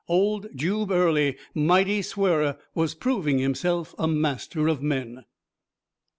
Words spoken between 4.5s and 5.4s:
of men.